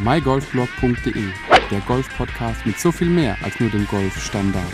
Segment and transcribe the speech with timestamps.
[0.00, 1.24] mygolfblog.de,
[1.72, 4.64] der Golf-Podcast mit so viel mehr als nur dem Golfstandard.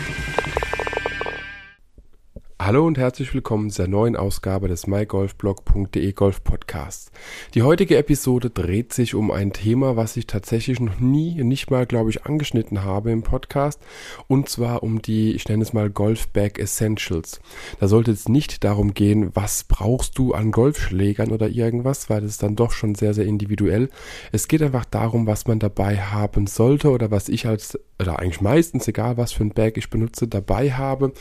[2.61, 6.43] Hallo und herzlich willkommen zur neuen Ausgabe des mygolfblog.de Golf
[6.75, 7.11] Podcasts.
[7.53, 11.85] Die heutige Episode dreht sich um ein Thema, was ich tatsächlich noch nie, nicht mal,
[11.85, 13.79] glaube ich, angeschnitten habe im Podcast.
[14.27, 17.39] Und zwar um die, ich nenne es mal Golfbag Essentials.
[17.79, 22.31] Da sollte es nicht darum gehen, was brauchst du an Golfschlägern oder irgendwas, weil das
[22.31, 23.89] ist dann doch schon sehr, sehr individuell.
[24.33, 28.41] Es geht einfach darum, was man dabei haben sollte oder was ich als, oder eigentlich
[28.41, 31.13] meistens, egal was für ein Bag ich benutze, dabei habe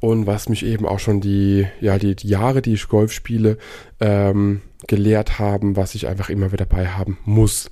[0.00, 3.58] und was mich eben auch schon die, ja, die Jahre, die ich Golf spiele,
[4.00, 7.70] ähm, gelehrt haben, was ich einfach immer wieder dabei haben muss.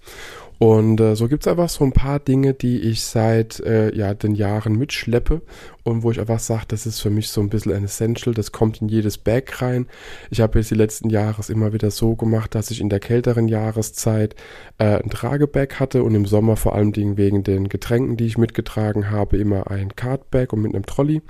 [0.58, 4.34] Und äh, so gibt's einfach so ein paar Dinge, die ich seit äh, ja, den
[4.34, 5.42] Jahren mitschleppe
[5.82, 8.52] und wo ich einfach sage, das ist für mich so ein bisschen ein Essential, das
[8.52, 9.86] kommt in jedes Bag rein.
[10.30, 13.48] Ich habe jetzt die letzten Jahre immer wieder so gemacht, dass ich in der kälteren
[13.48, 14.36] Jahreszeit
[14.78, 19.10] äh, ein Tragebag hatte und im Sommer vor allem wegen den Getränken, die ich mitgetragen
[19.10, 21.20] habe, immer ein Cardbag und mit einem Trolley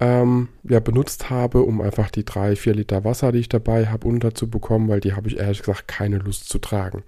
[0.00, 4.06] ähm, ja, benutzt habe, um einfach die drei, vier Liter Wasser, die ich dabei habe,
[4.06, 7.02] unterzubekommen, weil die habe ich ehrlich gesagt keine Lust zu tragen.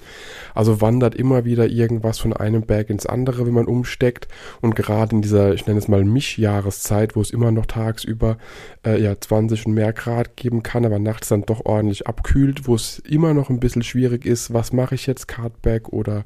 [0.55, 4.27] Also wandert immer wieder irgendwas von einem Bag ins andere, wenn man umsteckt.
[4.61, 8.39] Und gerade in dieser, ich nenne es mal Mischjahreszeit, wo es immer noch tagsüber
[8.85, 12.75] äh, ja 20 und mehr Grad geben kann, aber nachts dann doch ordentlich abkühlt, wo
[12.75, 16.25] es immer noch ein bisschen schwierig ist, was mache ich jetzt, Cardbag oder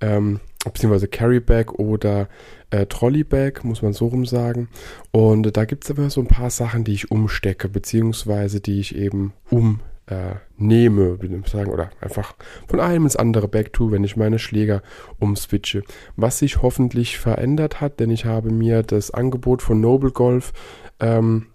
[0.00, 2.28] ähm, beziehungsweise Carryback oder
[2.70, 4.68] äh, Trolleybag, muss man so rum sagen.
[5.10, 8.94] Und da gibt es aber so ein paar Sachen, die ich umstecke, beziehungsweise die ich
[8.94, 12.34] eben umnehme, äh, sagen, oder einfach
[12.68, 14.82] von einem ins andere Back to, wenn ich meine Schläger
[15.18, 15.82] umswitche.
[16.16, 20.52] Was sich hoffentlich verändert hat, denn ich habe mir das Angebot von Noble Golf
[21.00, 21.46] ähm,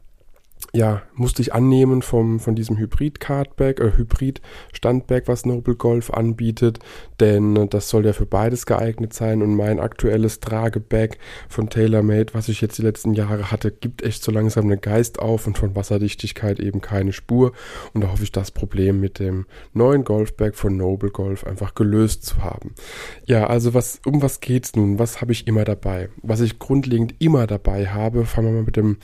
[0.73, 6.79] ja, musste ich annehmen vom, von diesem Hybrid-Cardback, äh, Hybrid-Standback, was Noble Golf anbietet,
[7.19, 12.33] denn äh, das soll ja für beides geeignet sein und mein aktuelles Trageback von TaylorMade,
[12.33, 15.57] was ich jetzt die letzten Jahre hatte, gibt echt so langsam einen Geist auf und
[15.57, 17.53] von Wasserdichtigkeit eben keine Spur
[17.93, 22.25] und da hoffe ich, das Problem mit dem neuen Golfback von Noble Golf einfach gelöst
[22.25, 22.73] zu haben.
[23.25, 24.99] Ja, also was, um was geht's nun?
[24.99, 26.09] Was habe ich immer dabei?
[26.21, 28.97] Was ich grundlegend immer dabei habe, fangen wir mal mit dem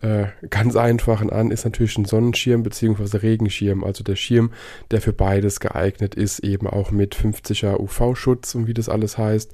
[0.00, 3.18] äh, ganz einfachen an, ist natürlich ein Sonnenschirm bzw.
[3.18, 4.52] Regenschirm, also der Schirm,
[4.90, 9.52] der für beides geeignet ist, eben auch mit 50er UV-Schutz und wie das alles heißt.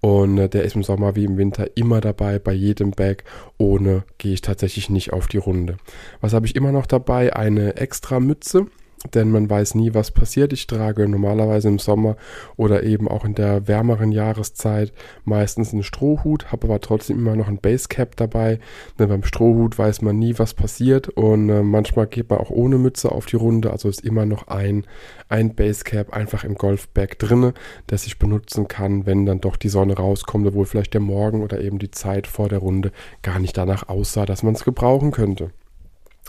[0.00, 3.24] Und äh, der ist im Sommer wie im Winter immer dabei, bei jedem Bag.
[3.58, 5.76] Ohne gehe ich tatsächlich nicht auf die Runde.
[6.20, 7.34] Was habe ich immer noch dabei?
[7.34, 8.66] Eine extra Mütze
[9.14, 10.52] denn man weiß nie, was passiert.
[10.52, 12.16] Ich trage normalerweise im Sommer
[12.56, 14.92] oder eben auch in der wärmeren Jahreszeit
[15.24, 18.58] meistens einen Strohhut, habe aber trotzdem immer noch ein Basecap dabei.
[18.98, 22.76] Denn beim Strohhut weiß man nie, was passiert und äh, manchmal geht man auch ohne
[22.76, 24.84] Mütze auf die Runde, also ist immer noch ein,
[25.28, 27.54] ein Basecap einfach im Golfbag drinne,
[27.86, 31.60] das ich benutzen kann, wenn dann doch die Sonne rauskommt, obwohl vielleicht der Morgen oder
[31.60, 35.52] eben die Zeit vor der Runde gar nicht danach aussah, dass man es gebrauchen könnte.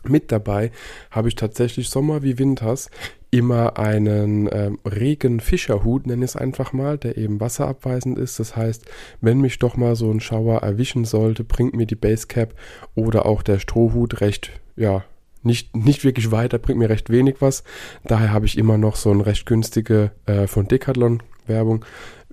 [0.07, 0.72] Mit dabei
[1.12, 2.89] habe ich tatsächlich Sommer wie Winters
[3.31, 8.39] immer einen ähm, Regenfischerhut, nenne ich es einfach mal, der eben wasserabweisend ist.
[8.39, 8.85] Das heißt,
[9.22, 12.53] wenn mich doch mal so ein Schauer erwischen sollte, bringt mir die Basecap
[12.94, 15.06] oder auch der Strohhut recht, ja,
[15.44, 17.63] nicht, nicht wirklich weiter, bringt mir recht wenig was.
[18.03, 21.85] Daher habe ich immer noch so eine recht günstige äh, von Decathlon Werbung,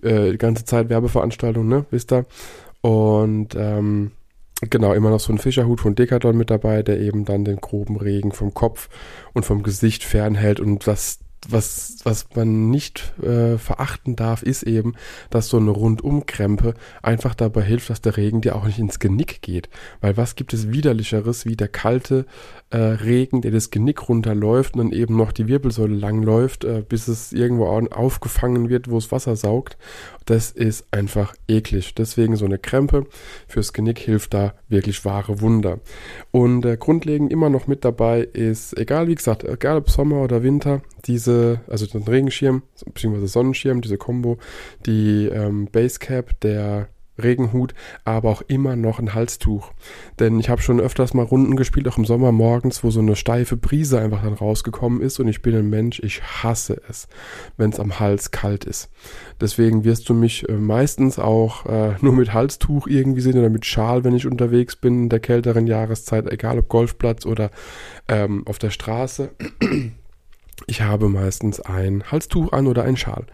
[0.02, 2.26] äh, die ganze Zeit Werbeveranstaltung, ne, wisst ihr?
[2.80, 4.12] Und ähm,
[4.60, 7.96] Genau, immer noch so ein Fischerhut von Decathlon mit dabei, der eben dann den groben
[7.96, 8.88] Regen vom Kopf
[9.32, 14.94] und vom Gesicht fernhält und das was, was man nicht äh, verachten darf, ist eben,
[15.30, 19.40] dass so eine Rundumkrempe einfach dabei hilft, dass der Regen dir auch nicht ins Genick
[19.42, 19.68] geht.
[20.00, 22.26] Weil was gibt es widerlicheres wie der kalte
[22.70, 27.08] äh, Regen, der das Genick runterläuft und dann eben noch die Wirbelsäule langläuft, äh, bis
[27.08, 29.78] es irgendwo aufgefangen wird, wo es Wasser saugt.
[30.26, 31.94] Das ist einfach eklig.
[31.94, 33.06] Deswegen so eine Krempe
[33.46, 35.78] fürs Genick hilft da wirklich wahre Wunder.
[36.30, 40.42] Und äh, grundlegend immer noch mit dabei ist, egal wie gesagt, egal ob Sommer oder
[40.42, 44.38] Winter, diese, also den Regenschirm, beziehungsweise Sonnenschirm, diese Combo,
[44.86, 46.88] die ähm, Basecap, der
[47.22, 47.74] Regenhut,
[48.04, 49.72] aber auch immer noch ein Halstuch.
[50.18, 53.16] Denn ich habe schon öfters mal Runden gespielt, auch im Sommer morgens, wo so eine
[53.16, 57.08] steife Brise einfach dann rausgekommen ist und ich bin ein Mensch, ich hasse es,
[57.56, 58.90] wenn es am Hals kalt ist.
[59.40, 63.66] Deswegen wirst du mich äh, meistens auch äh, nur mit Halstuch irgendwie sehen oder mit
[63.66, 67.50] Schal, wenn ich unterwegs bin in der kälteren Jahreszeit, egal ob Golfplatz oder
[68.08, 69.30] ähm, auf der Straße.
[70.66, 73.24] Ich habe meistens ein Halstuch an oder ein Schal.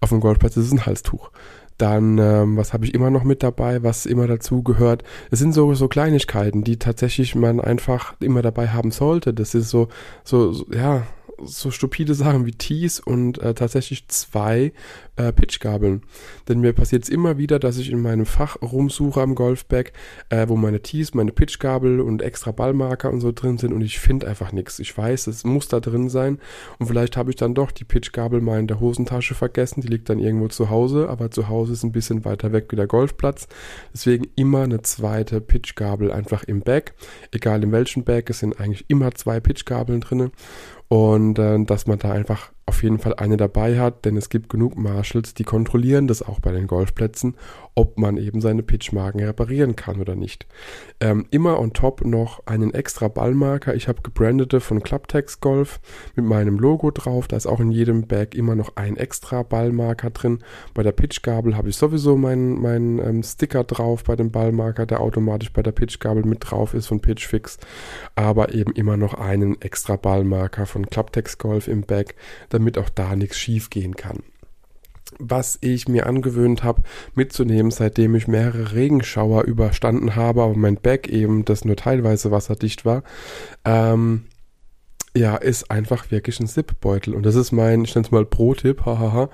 [0.00, 1.30] Auf dem Golfplatz ist es ein Halstuch.
[1.78, 5.04] Dann, ähm, was habe ich immer noch mit dabei, was immer dazu gehört?
[5.30, 9.34] Es sind so, so Kleinigkeiten, die tatsächlich man einfach immer dabei haben sollte.
[9.34, 9.88] Das ist so,
[10.24, 11.02] so, so ja,
[11.42, 14.72] so stupide Sachen wie Tees und äh, tatsächlich zwei
[15.16, 16.02] äh, Pitchgabeln.
[16.48, 19.92] Denn mir passiert es immer wieder, dass ich in meinem Fach rumsuche am Golfbag,
[20.28, 23.98] äh, wo meine Tees, meine Pitchgabel und extra Ballmarker und so drin sind und ich
[23.98, 24.78] finde einfach nichts.
[24.78, 26.38] Ich weiß, es muss da drin sein
[26.78, 29.80] und vielleicht habe ich dann doch die Pitchgabel mal in der Hosentasche vergessen.
[29.80, 32.76] Die liegt dann irgendwo zu Hause, aber zu Hause ist ein bisschen weiter weg wie
[32.76, 33.48] der Golfplatz.
[33.92, 36.94] Deswegen immer eine zweite Pitchgabel einfach im Bag.
[37.32, 40.30] Egal in welchem Bag, es sind eigentlich immer zwei Pitchgabeln drin
[40.88, 44.48] und äh, dass man da einfach auf jeden Fall eine dabei hat, denn es gibt
[44.48, 47.36] genug Marshalls, die kontrollieren das auch bei den Golfplätzen,
[47.76, 50.46] ob man eben seine Pitchmarken reparieren kann oder nicht.
[50.98, 53.74] Ähm, immer on top noch einen extra Ballmarker.
[53.74, 55.78] Ich habe gebrandete von Clubtex Golf
[56.16, 57.28] mit meinem Logo drauf.
[57.28, 60.40] Da ist auch in jedem Bag immer noch ein extra Ballmarker drin.
[60.74, 65.00] Bei der Pitchgabel habe ich sowieso meinen mein, ähm, Sticker drauf bei dem Ballmarker, der
[65.00, 67.58] automatisch bei der Pitchgabel mit drauf ist von Pitchfix.
[68.16, 72.16] Aber eben immer noch einen extra Ballmarker von Clubtex Golf im Bag
[72.56, 74.22] damit auch da nichts schief gehen kann.
[75.18, 76.82] Was ich mir angewöhnt habe
[77.14, 82.84] mitzunehmen, seitdem ich mehrere Regenschauer überstanden habe, aber mein Bag eben, das nur teilweise wasserdicht
[82.84, 83.02] war,
[83.64, 84.24] ähm,
[85.16, 87.14] ja, ist einfach wirklich ein Zipbeutel.
[87.14, 89.30] Und das ist mein, ich nenne es mal Pro-Tipp, hahaha,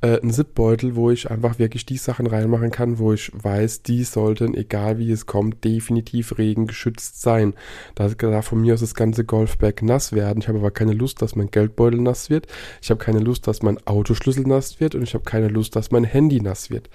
[0.00, 4.04] äh, ein Zipbeutel, wo ich einfach wirklich die Sachen reinmachen kann, wo ich weiß, die
[4.04, 7.54] sollten, egal wie es kommt, definitiv regengeschützt sein.
[7.96, 10.40] Da darf von mir aus das ganze Golfbag nass werden.
[10.40, 12.46] Ich habe aber keine Lust, dass mein Geldbeutel nass wird.
[12.80, 15.90] Ich habe keine Lust, dass mein Autoschlüssel nass wird und ich habe keine Lust, dass
[15.90, 16.88] mein Handy nass wird.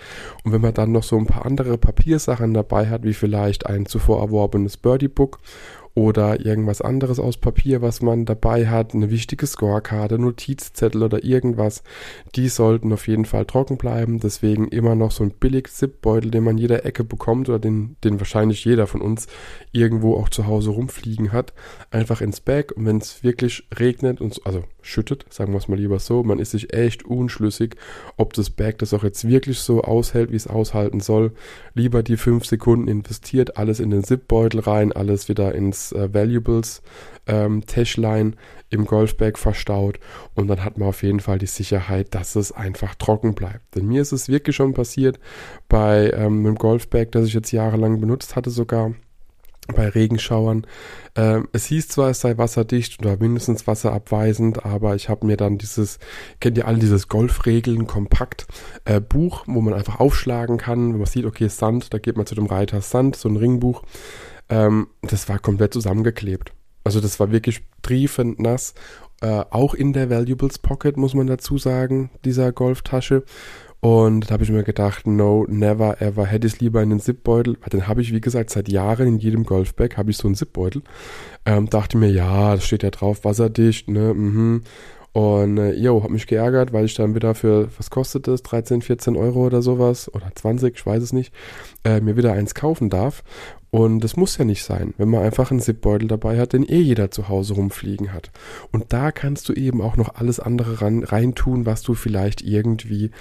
[0.43, 3.85] Und wenn man dann noch so ein paar andere Papiersachen dabei hat, wie vielleicht ein
[3.85, 5.39] zuvor erworbenes Birdie-Book
[5.99, 11.83] oder irgendwas anderes aus Papier, was man dabei hat, eine wichtige Scorekarte, Notizzettel oder irgendwas,
[12.35, 14.21] die sollten auf jeden Fall trocken bleiben.
[14.21, 18.21] Deswegen immer noch so ein billig Zipbeutel, den man jeder Ecke bekommt oder den, den
[18.21, 19.27] wahrscheinlich jeder von uns
[19.73, 21.51] irgendwo auch zu Hause rumfliegen hat.
[21.91, 25.77] Einfach ins Bag und wenn es wirklich regnet und also schüttet, sagen wir es mal
[25.77, 27.75] lieber so, man ist sich echt unschlüssig,
[28.15, 31.33] ob das Bag das auch jetzt wirklich so aushält, wie es aushalten soll.
[31.73, 36.81] Lieber die fünf Sekunden investiert, alles in den Zipbeutel rein, alles wieder ins äh, Valuables
[37.27, 38.33] ähm, Tashline
[38.69, 39.99] im Golfbag verstaut
[40.35, 43.75] und dann hat man auf jeden Fall die Sicherheit, dass es einfach trocken bleibt.
[43.75, 45.19] Denn mir ist es wirklich schon passiert
[45.67, 48.93] bei ähm, einem Golfbag, das ich jetzt jahrelang benutzt hatte sogar
[49.75, 50.65] bei Regenschauern.
[51.15, 55.57] Ähm, es hieß zwar, es sei wasserdicht oder mindestens wasserabweisend, aber ich habe mir dann
[55.57, 55.99] dieses,
[56.39, 58.47] kennt ihr alle dieses Golfregeln kompakt
[58.85, 62.25] äh, Buch, wo man einfach aufschlagen kann, wenn man sieht, okay, Sand, da geht man
[62.25, 63.83] zu dem Reiter Sand, so ein Ringbuch.
[64.49, 66.53] Ähm, das war komplett zusammengeklebt.
[66.83, 68.73] Also das war wirklich triefend nass.
[69.21, 73.23] Äh, auch in der Valuables Pocket, muss man dazu sagen, dieser Golftasche.
[73.81, 76.99] Und da habe ich mir gedacht, no, never ever, hätte ich es lieber in den
[76.99, 80.35] Zipbeutel, den habe ich, wie gesagt, seit Jahren in jedem Golfbag habe ich so einen
[80.35, 80.81] Zipbeutel.
[81.45, 84.63] Ähm, dachte mir, ja, das steht ja drauf, wasserdicht, ne, mhm.
[85.11, 89.15] Und äh, hab mich geärgert, weil ich dann wieder für, was kostet das, 13, 14
[89.15, 91.33] Euro oder sowas, oder 20, ich weiß es nicht,
[91.83, 93.23] äh, mir wieder eins kaufen darf.
[93.71, 96.79] Und das muss ja nicht sein, wenn man einfach einen Zipbeutel dabei hat, den eh
[96.79, 98.31] jeder zu Hause rumfliegen hat.
[98.71, 103.11] Und da kannst du eben auch noch alles andere ran, reintun, was du vielleicht irgendwie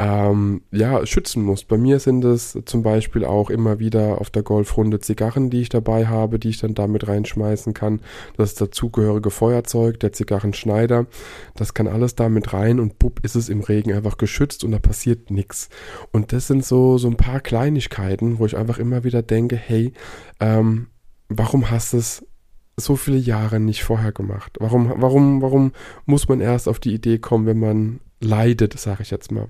[0.00, 1.68] ähm, ja, schützen musst.
[1.68, 5.68] Bei mir sind es zum Beispiel auch immer wieder auf der Golfrunde Zigarren, die ich
[5.68, 8.00] dabei habe, die ich dann damit reinschmeißen kann.
[8.38, 11.06] Das dazugehörige Feuerzeug, der Zigarrenschneider.
[11.54, 14.78] Das kann alles damit rein und bupp ist es im Regen einfach geschützt und da
[14.78, 15.68] passiert nichts.
[16.12, 19.92] Und das sind so, so ein paar Kleinigkeiten, wo ich einfach immer wieder denke, hey,
[20.40, 20.86] ähm,
[21.28, 22.26] warum hast du es
[22.78, 24.56] so viele Jahre nicht vorher gemacht?
[24.60, 25.72] Warum, warum, warum
[26.06, 29.48] muss man erst auf die Idee kommen, wenn man leidet, sage ich jetzt mal?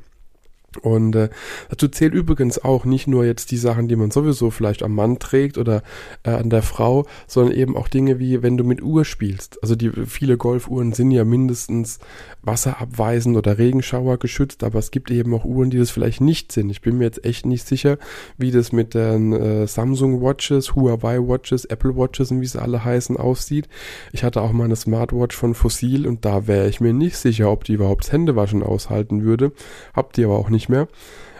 [0.82, 1.30] Und äh,
[1.68, 5.18] dazu zählt übrigens auch nicht nur jetzt die Sachen, die man sowieso vielleicht am Mann
[5.18, 5.82] trägt oder
[6.22, 9.58] äh, an der Frau, sondern eben auch Dinge wie, wenn du mit Uhr spielst.
[9.62, 11.98] Also die viele Golfuhren sind ja mindestens
[12.42, 16.70] wasserabweisend oder Regenschauer geschützt, aber es gibt eben auch Uhren, die das vielleicht nicht sind.
[16.70, 17.98] Ich bin mir jetzt echt nicht sicher,
[18.38, 22.84] wie das mit den äh, Samsung Watches, Huawei Watches, Apple Watches und wie sie alle
[22.84, 23.68] heißen aussieht.
[24.12, 27.50] Ich hatte auch mal eine Smartwatch von Fossil und da wäre ich mir nicht sicher,
[27.50, 29.52] ob die überhaupt Händewaschen aushalten würde.
[29.94, 30.88] Habt ihr aber auch nicht nicht mehr.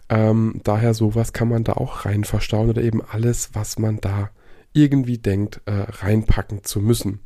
[0.08, 4.30] Ähm, daher sowas kann man da auch rein verstauen oder eben alles, was man da
[4.72, 7.20] irgendwie denkt, äh, reinpacken zu müssen.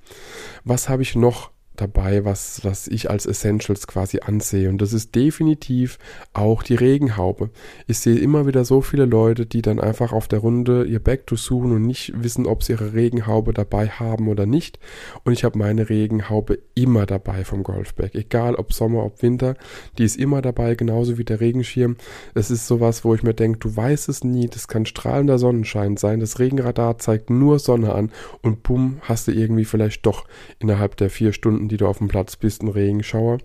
[0.64, 4.68] Was habe ich noch dabei, was, was ich als Essentials quasi ansehe.
[4.68, 5.98] Und das ist definitiv
[6.32, 7.50] auch die Regenhaube.
[7.86, 11.22] Ich sehe immer wieder so viele Leute, die dann einfach auf der Runde ihr Bag
[11.34, 14.78] suchen und nicht wissen, ob sie ihre Regenhaube dabei haben oder nicht.
[15.24, 18.14] Und ich habe meine Regenhaube immer dabei vom Golfbag.
[18.14, 19.56] Egal ob Sommer, ob Winter,
[19.98, 21.96] die ist immer dabei, genauso wie der Regenschirm.
[22.34, 25.96] Das ist sowas, wo ich mir denke, du weißt es nie, das kann strahlender Sonnenschein
[25.96, 26.20] sein.
[26.20, 28.10] Das Regenradar zeigt nur Sonne an
[28.42, 30.26] und bumm, hast du irgendwie vielleicht doch
[30.58, 33.38] innerhalb der vier Stunden Sekunden, die du auf dem Platz bist, ein Regenschauer,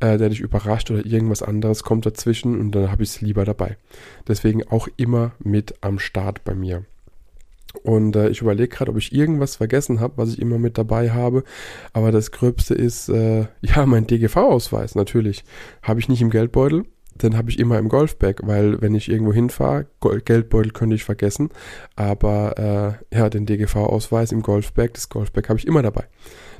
[0.00, 3.44] äh, der dich überrascht oder irgendwas anderes kommt dazwischen und dann habe ich es lieber
[3.44, 3.76] dabei.
[4.28, 6.84] Deswegen auch immer mit am Start bei mir.
[7.82, 11.10] Und äh, ich überlege gerade, ob ich irgendwas vergessen habe, was ich immer mit dabei
[11.10, 11.42] habe.
[11.94, 15.44] Aber das Gröbste ist, äh, ja, mein DGV-Ausweis natürlich.
[15.82, 16.84] Habe ich nicht im Geldbeutel.
[17.14, 19.86] Den habe ich immer im Golfbag, weil wenn ich irgendwo hinfahre,
[20.24, 21.50] Geldbeutel könnte ich vergessen.
[21.94, 26.04] Aber äh, ja, den DGV-Ausweis im Golfbag, das Golfbag habe ich immer dabei.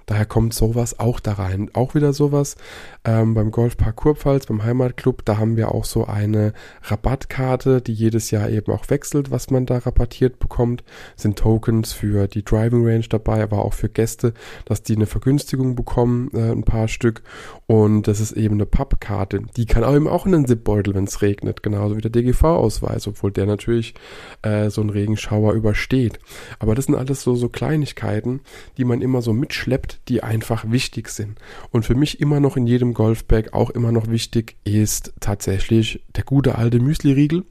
[0.06, 1.70] Daher kommt sowas auch da rein.
[1.74, 2.56] Auch wieder sowas
[3.04, 5.24] ähm, beim Golfpark Kurpfalz, beim Heimatclub.
[5.24, 9.66] Da haben wir auch so eine Rabattkarte, die jedes Jahr eben auch wechselt, was man
[9.66, 10.84] da rabattiert bekommt.
[11.16, 15.74] Sind Tokens für die Driving Range dabei, aber auch für Gäste, dass die eine Vergünstigung
[15.74, 17.22] bekommen, äh, ein paar Stück.
[17.66, 19.40] Und das ist eben eine Pappkarte.
[19.56, 21.62] Die kann auch eben auch in den Zipbeutel, wenn es regnet.
[21.62, 23.94] Genauso wie der DGV-Ausweis, obwohl der natürlich
[24.42, 26.18] äh, so einen Regenschauer übersteht.
[26.58, 28.40] Aber das sind alles so, so Kleinigkeiten,
[28.76, 31.38] die man immer so mitschleppt die einfach wichtig sind.
[31.70, 36.24] Und für mich immer noch in jedem Golfbag auch immer noch wichtig ist tatsächlich der
[36.24, 37.44] gute alte Müsli-Riegel.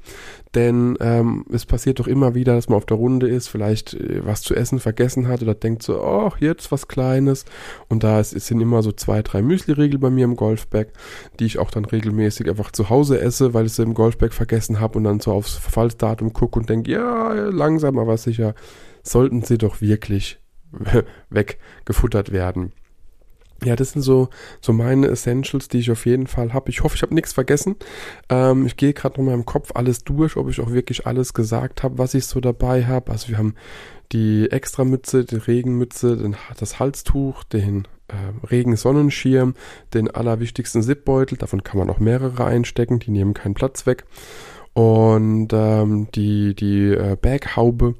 [0.53, 4.25] Denn ähm, es passiert doch immer wieder, dass man auf der Runde ist, vielleicht äh,
[4.25, 7.45] was zu essen vergessen hat oder denkt so, oh, jetzt was Kleines.
[7.87, 10.87] Und da ist, es sind immer so zwei, drei Müsli-Riegel bei mir im Golfbag,
[11.39, 14.81] die ich auch dann regelmäßig einfach zu Hause esse, weil ich sie im Golfbag vergessen
[14.81, 18.53] habe und dann so aufs Verfallsdatum gucke und denke, ja, langsam aber sicher
[19.03, 20.40] sollten sie doch wirklich
[21.29, 22.71] weggefuttert werden.
[23.63, 26.71] Ja, das sind so, so meine Essentials, die ich auf jeden Fall habe.
[26.71, 27.75] Ich hoffe, ich habe nichts vergessen.
[28.27, 31.35] Ähm, ich gehe gerade noch mal im Kopf alles durch, ob ich auch wirklich alles
[31.35, 33.11] gesagt habe, was ich so dabei habe.
[33.11, 33.53] Also wir haben
[34.11, 39.53] die Extramütze, die Regenmütze, den, das Halstuch, den äh, Regensonnenschirm,
[39.93, 41.37] den allerwichtigsten Zipbeutel.
[41.37, 44.05] Davon kann man auch mehrere einstecken, die nehmen keinen Platz weg.
[44.73, 47.95] Und ähm, die, die äh, Baghaube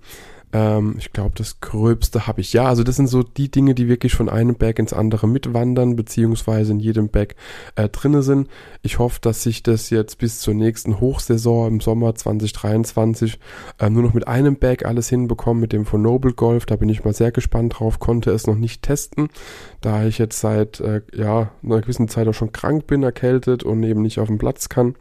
[0.53, 2.53] ähm, ich glaube, das Gröbste habe ich.
[2.53, 5.95] Ja, also das sind so die Dinge, die wirklich von einem Bag ins andere mitwandern,
[5.95, 7.35] beziehungsweise in jedem Bag
[7.75, 8.49] äh, drinne sind.
[8.81, 13.39] Ich hoffe, dass sich das jetzt bis zur nächsten Hochsaison im Sommer 2023
[13.79, 16.65] äh, nur noch mit einem Bag alles hinbekommen, mit dem von Noble Golf.
[16.65, 19.29] Da bin ich mal sehr gespannt drauf, konnte es noch nicht testen,
[19.79, 23.83] da ich jetzt seit äh, ja, einer gewissen Zeit auch schon krank bin, erkältet und
[23.83, 24.95] eben nicht auf dem Platz kann.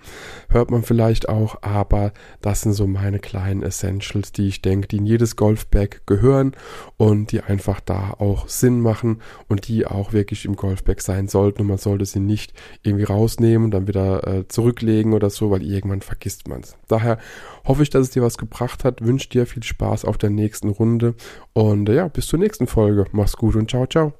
[0.48, 4.98] Hört man vielleicht auch, aber das sind so meine kleinen Essentials, die ich denke, die
[4.98, 6.52] in jedes Golfbag gehören
[6.98, 11.62] und die einfach da auch Sinn machen und die auch wirklich im Golfbag sein sollten
[11.62, 15.62] und man sollte sie nicht irgendwie rausnehmen und dann wieder äh, zurücklegen oder so, weil
[15.62, 16.76] irgendwann vergisst man es.
[16.88, 17.16] Daher
[17.64, 20.68] hoffe ich, dass es dir was gebracht hat, wünsche dir viel Spaß auf der nächsten
[20.68, 21.14] Runde
[21.54, 23.06] und äh, ja, bis zur nächsten Folge.
[23.12, 24.19] Mach's gut und ciao, ciao.